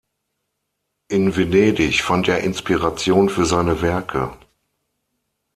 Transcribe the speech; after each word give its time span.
In 1.09 1.33
Venedig 1.37 2.01
fand 2.01 2.27
er 2.27 2.39
Inspiration 2.39 3.29
für 3.29 3.45
seine 3.45 3.83
Werke. 3.83 4.35